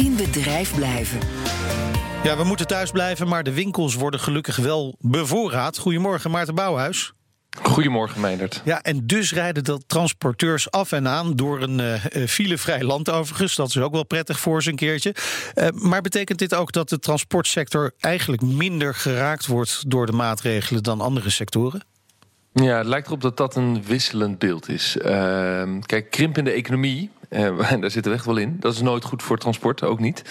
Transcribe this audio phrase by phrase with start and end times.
[0.00, 1.18] In bedrijf blijven.
[2.24, 5.78] Ja, we moeten thuis blijven, maar de winkels worden gelukkig wel bevoorraad.
[5.78, 7.12] Goedemorgen, Maarten Bouwhuis.
[7.62, 8.62] Goedemorgen, Meindert.
[8.64, 13.54] Ja, en dus rijden de transporteurs af en aan door een uh, filevrij land overigens.
[13.54, 15.14] Dat is ook wel prettig voor ze een keertje.
[15.54, 20.82] Uh, maar betekent dit ook dat de transportsector eigenlijk minder geraakt wordt door de maatregelen
[20.82, 21.82] dan andere sectoren?
[22.52, 24.96] Ja, het lijkt erop dat dat een wisselend beeld is.
[24.96, 27.10] Uh, kijk, krimpende economie,
[27.80, 28.56] daar zitten we echt wel in.
[28.60, 30.22] Dat is nooit goed voor transport, ook niet.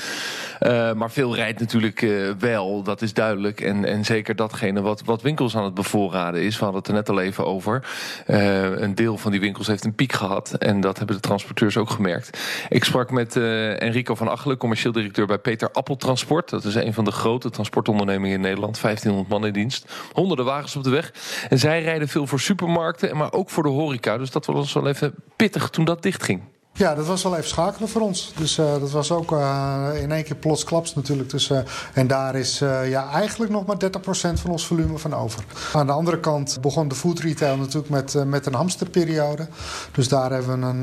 [0.62, 3.62] Uh, maar veel rijdt natuurlijk uh, wel, dat is duidelijk.
[3.62, 6.58] En, en zeker datgene wat, wat winkels aan het bevoorraden is.
[6.58, 7.88] We hadden het er net al even over.
[8.26, 10.54] een deel van die winkels heeft een piek gehad.
[10.54, 12.40] En dat hebben de transporteurs ook gemerkt.
[12.70, 16.50] Ik sprak met Enrico van Achelen, commercieel directeur bij Peter Appel Transport.
[16.50, 18.82] Dat is een van de grote transportondernemingen in Nederland.
[18.82, 19.92] 1500 man in dienst.
[20.14, 21.14] Honderden wagens op de weg.
[21.50, 24.18] En zij rijden veel voor supermarkten, maar ook voor de horeca.
[24.18, 26.42] Dus dat was wel even pittig toen dat dichtging.
[26.80, 28.32] Ja, dat was wel even schakelen voor ons.
[28.38, 31.30] Dus uh, dat was ook uh, in één keer plots klaps natuurlijk.
[31.30, 31.60] Dus, uh,
[31.94, 35.44] en daar is ja, eigenlijk nog maar 30% van ons volume van over.
[35.74, 39.48] Aan de andere kant begon de food retail natuurlijk met, met een hamsterperiode.
[39.92, 40.82] Dus daar hebben we een,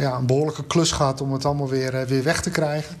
[0.00, 2.96] ja, een behoorlijke klus gehad om het allemaal weer, weer weg te krijgen.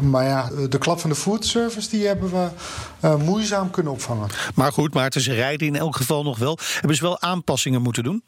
[0.00, 4.28] maar ja, de klap van de food service die hebben we moeizaam kunnen opvangen.
[4.54, 6.58] Maar goed, Maarten, ze rijden in elk geval nog wel.
[6.72, 8.22] Hebben ze wel aanpassingen moeten doen?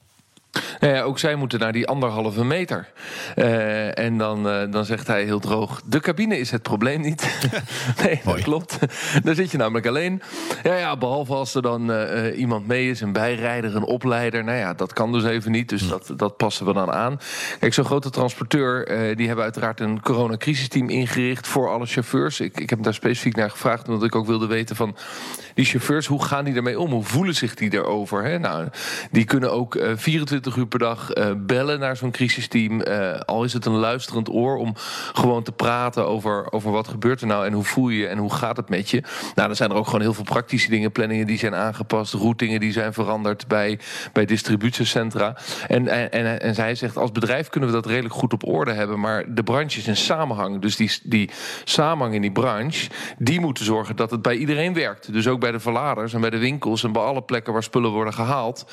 [0.80, 2.88] Nou ja, ook zij moeten naar die anderhalve meter.
[3.36, 7.50] Uh, en dan, uh, dan zegt hij heel droog: De cabine is het probleem niet.
[8.04, 8.78] nee, dat klopt.
[9.22, 10.22] Daar zit je namelijk alleen.
[10.62, 14.44] Ja, ja behalve als er dan uh, iemand mee is, een bijrijder, een opleider.
[14.44, 15.68] Nou ja, dat kan dus even niet.
[15.68, 15.88] Dus hm.
[15.88, 17.20] dat, dat passen we dan aan.
[17.60, 22.40] Kijk, zo'n grote transporteur, die hebben uiteraard een coronacrisisteam ingericht voor alle chauffeurs.
[22.40, 24.96] Ik, ik heb daar specifiek naar gevraagd, omdat ik ook wilde weten van
[25.54, 26.90] die chauffeurs, hoe gaan die ermee om?
[26.90, 28.24] Hoe voelen zich die erover?
[28.24, 28.38] Hè?
[28.38, 28.68] Nou,
[29.10, 32.80] die kunnen ook 24 24 uur per dag uh, bellen naar zo'n crisisteam.
[32.80, 34.72] Uh, al is het een luisterend oor om
[35.12, 38.18] gewoon te praten over, over wat gebeurt er nou en hoe voel je je en
[38.18, 39.00] hoe gaat het met je.
[39.34, 40.92] Nou, dan zijn er ook gewoon heel veel praktische dingen.
[40.92, 43.78] Planningen die zijn aangepast, routingen die zijn veranderd bij,
[44.12, 45.36] bij distributiecentra.
[45.68, 48.72] En, en, en, en zij zegt, als bedrijf kunnen we dat redelijk goed op orde
[48.72, 49.00] hebben.
[49.00, 50.60] Maar de branche is in samenhang.
[50.60, 51.30] Dus die, die
[51.64, 55.12] samenhang in die branche, die moeten zorgen dat het bij iedereen werkt.
[55.12, 57.90] Dus ook bij de verladers en bij de winkels en bij alle plekken waar spullen
[57.90, 58.66] worden gehaald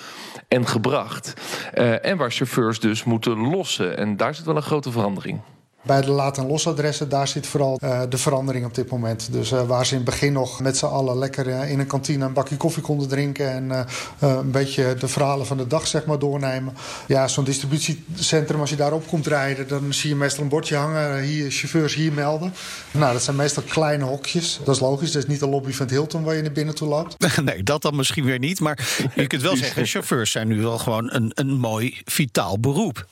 [0.47, 1.33] en gebracht.
[1.73, 3.97] Uh, en waar chauffeurs dus moeten lossen.
[3.97, 5.39] En daar zit wel een grote verandering.
[5.83, 9.31] Bij de laat- en losadressen, daar zit vooral uh, de verandering op dit moment.
[9.31, 11.87] Dus uh, waar ze in het begin nog met z'n allen lekker uh, in een
[11.87, 13.51] kantine een bakje koffie konden drinken...
[13.51, 13.87] en
[14.19, 16.73] een beetje de verhalen van de dag zeg maar, doornemen.
[17.07, 19.67] Ja, zo'n distributiecentrum, als je daarop komt rijden...
[19.67, 22.53] dan zie je meestal een bordje hangen, hier, chauffeurs hier melden.
[22.91, 24.59] Nou, dat zijn meestal kleine hokjes.
[24.63, 26.75] Dat is logisch, dat is niet de lobby van het Hilton waar je naar binnen
[26.75, 27.15] toe loopt.
[27.43, 28.59] nee, dat dan misschien weer niet.
[28.59, 33.05] Maar je kunt wel zeggen, chauffeurs zijn nu wel gewoon een, een mooi, vitaal beroep.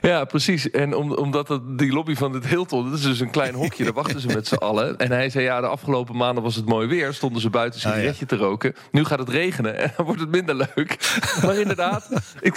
[0.00, 0.70] Ja, precies.
[0.70, 3.84] En om, omdat het, die lobby van het Hilton, dat is dus een klein hokje,
[3.84, 4.98] daar wachten ze met z'n allen.
[4.98, 7.92] En hij zei, ja, de afgelopen maanden was het mooi weer, stonden ze buiten een
[7.92, 8.74] sigaretje te roken.
[8.90, 10.96] Nu gaat het regenen en dan wordt het minder leuk.
[11.42, 12.08] Maar inderdaad,
[12.40, 12.56] ik,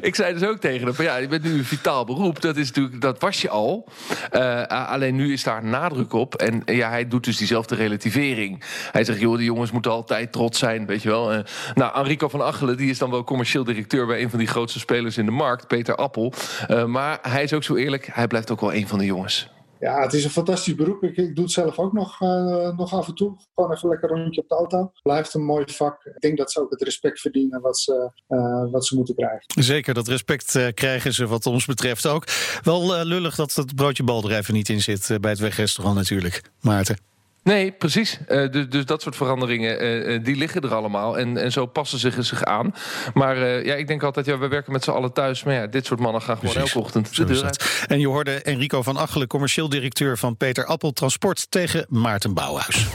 [0.00, 2.56] ik zei dus ook tegen hem, van, ja, je bent nu een vitaal beroep, dat,
[2.56, 3.88] is natuurlijk, dat was je al.
[4.32, 6.34] Uh, alleen nu is daar nadruk op.
[6.34, 8.62] En ja, hij doet dus diezelfde relativering.
[8.92, 11.34] Hij zegt, joh, die jongens moeten altijd trots zijn, weet je wel.
[11.34, 11.38] Uh,
[11.74, 14.78] nou, Enrico van Achelen, die is dan wel commercieel directeur bij een van die grootste
[14.78, 16.32] spelers in de markt, Peter Appel.
[16.68, 19.54] Uh, maar hij is ook zo eerlijk, hij blijft ook wel een van de jongens.
[19.80, 21.02] Ja, het is een fantastisch beroep.
[21.02, 23.36] Ik, ik doe het zelf ook nog, uh, nog af en toe.
[23.54, 24.92] Gewoon even lekker rondje op de auto.
[25.02, 26.04] Blijft een mooi vak.
[26.04, 29.44] Ik denk dat ze ook het respect verdienen wat ze, uh, wat ze moeten krijgen.
[29.46, 32.24] Zeker, dat respect uh, krijgen ze wat ons betreft ook.
[32.62, 36.42] Wel lullig dat het broodje baldrijven niet in zit bij het wegrestaurant natuurlijk.
[36.60, 37.15] Maarten.
[37.46, 38.18] Nee, precies.
[38.28, 41.18] Uh, dus, dus dat soort veranderingen, uh, die liggen er allemaal.
[41.18, 42.74] En, en zo passen ze zich aan.
[43.14, 45.44] Maar uh, ja, ik denk altijd, ja, we werken met z'n allen thuis.
[45.44, 46.72] Maar ja, dit soort mannen gaan gewoon precies.
[46.72, 47.84] elke ochtend de deur uit.
[47.86, 52.86] En je hoorde Enrico van Achelen, commercieel directeur van Peter Appel Transport tegen Maarten Bouwhuis.